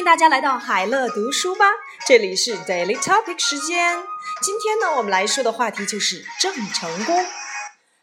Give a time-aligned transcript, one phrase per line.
[0.00, 1.66] 欢迎大家来到海乐读书吧，
[2.06, 3.98] 这里是 Daily Topic 时间。
[4.40, 7.22] 今天呢，我们来说的话题就是郑成功。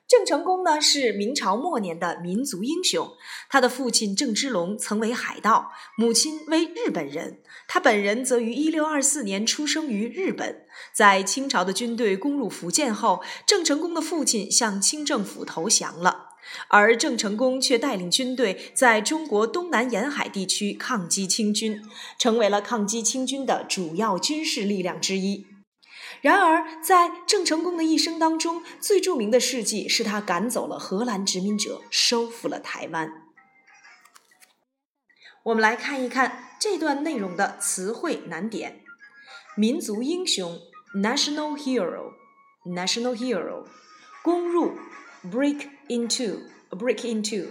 [0.07, 3.09] 郑成功呢是明朝末年的民族英雄，
[3.49, 7.41] 他的父亲郑芝龙曾为海盗，母亲为日本人。
[7.67, 10.67] 他本人则于一六二四年出生于日本。
[10.93, 16.26] 在清朝的军队攻入福建后，郑成功的父亲向清政府投降了，
[16.69, 21.81] 而郑成功却带领军队在中国东南沿海地区抗击清军，
[22.17, 25.45] 成为了抗击清军的主要军事力量之一。
[26.21, 33.11] 然而，在郑成功的一生当中，最著名的事迹是他赶走了荷兰殖民者，收复了台湾。
[35.43, 38.81] 我们来看一看这段内容的词汇难点：
[39.55, 40.59] 民族英雄
[40.95, 43.65] （national hero），national hero；
[44.23, 44.73] 攻入
[45.23, 47.48] （break into），break into；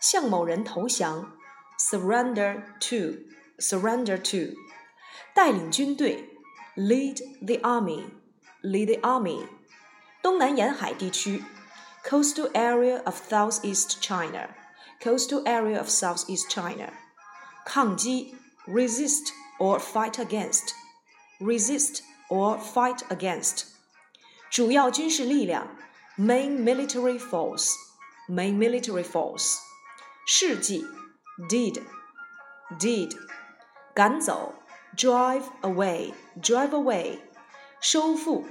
[0.00, 1.32] 向某人投降
[1.78, 4.54] （surrender to），surrender to；
[5.34, 6.36] 带领军队。
[6.76, 8.04] lead the army,
[8.62, 9.46] lead the army.
[10.22, 11.42] 东南沿海地区，
[12.04, 14.50] coastal area of southeast China,
[15.00, 16.92] coastal area of southeast China.
[17.64, 18.34] 抗击，
[18.66, 20.74] resist or fight against,
[21.40, 23.68] resist or fight against.
[24.50, 25.76] 主要军事力量
[26.20, 27.72] ，main military force,
[28.28, 29.56] main military force.
[30.26, 30.84] 事迹，
[31.48, 31.82] did,
[32.78, 33.16] did.
[33.94, 34.54] 赶走
[34.96, 37.20] drive away, drive away，
[37.80, 38.44] 收复，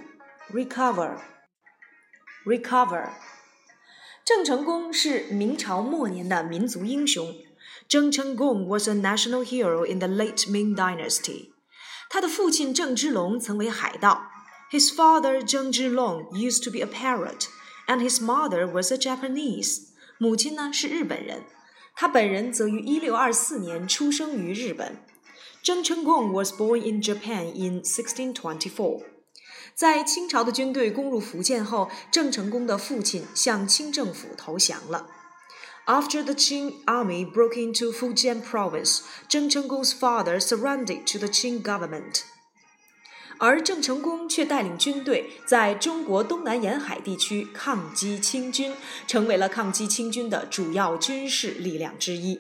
[0.52, 1.19] recover,
[2.45, 3.09] recover。
[4.23, 7.36] 郑成功是明朝末年的民族英雄。
[7.88, 11.52] 郑成功 was a national hero in the late Ming Dynasty。
[12.09, 14.31] 他的父亲郑芝龙曾为海盗。
[14.72, 17.47] His father Zheng Zhilong used to be a pirate,
[17.91, 19.88] and his mother was a Japanese。
[20.19, 21.42] 母亲呢是日本人，
[21.97, 24.98] 他本人则于1624年出生于日本。
[25.64, 29.02] Zheng was born in Japan in 1624。
[29.75, 35.09] 在清朝的军队攻入福建后，郑成功的父亲向清政府投降了。
[35.86, 42.22] After the Qing army broke into Fujian province, Zheng Chenggong's father surrendered to the Qing government.
[43.40, 48.73] 而郑成功却带领军队在中国东南沿海地区抗击清军，
[49.07, 52.40] 成为了抗击清军的主要军事力量之一。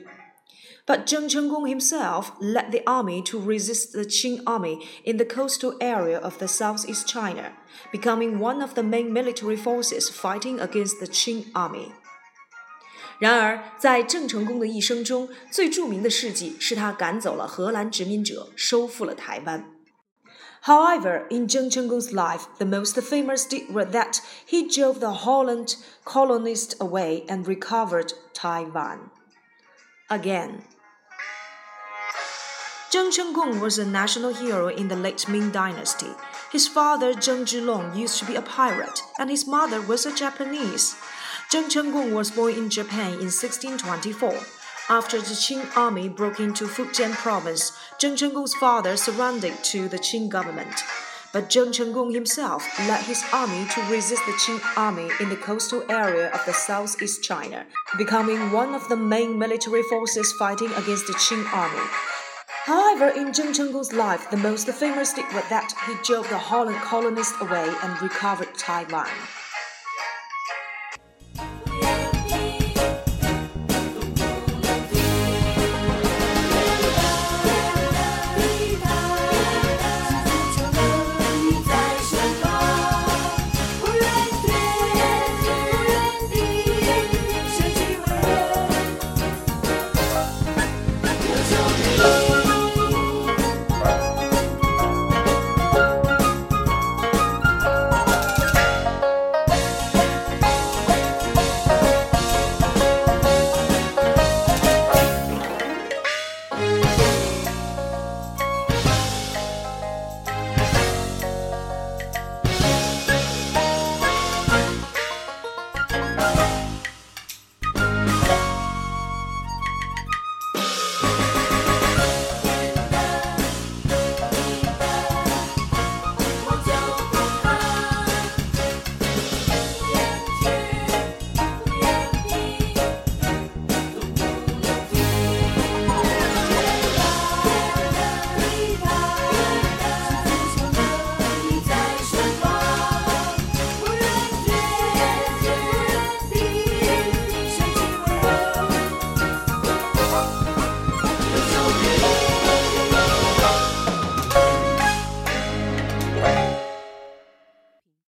[0.87, 5.75] but Zheng Chenggong himself led the army to resist the Qing army in the coastal
[5.79, 7.53] area of the southeast China,
[7.91, 11.91] becoming one of the main military forces fighting against the Qing army.
[13.17, 19.65] 然而，在郑成功的一生中，最着名的事迹是他赶走了荷兰殖民者，收复了台湾。
[20.62, 25.76] However, in Zheng Chenggong's life, the most famous deed was that he drove the Holland
[26.04, 29.10] colonists away and recovered Taiwan.
[30.10, 30.64] Again.
[32.90, 36.10] Zheng Chenggong was a national hero in the late Ming Dynasty.
[36.50, 40.96] His father, Zheng Zhilong, used to be a pirate, and his mother was a Japanese.
[41.50, 44.59] Zheng Chenggong was born in Japan in 1624.
[44.90, 47.70] After the Qing army broke into Fujian province,
[48.00, 50.82] Zheng Chenggong's father surrendered to the Qing government.
[51.32, 55.84] But Zheng Chenggong himself led his army to resist the Qing army in the coastal
[55.88, 61.12] area of the southeast China, becoming one of the main military forces fighting against the
[61.12, 61.88] Qing army.
[62.64, 66.78] However, in Zheng Chenggong's life, the most famous deed was that he drove the Holland
[66.78, 69.06] colonists away and recovered Taiwan.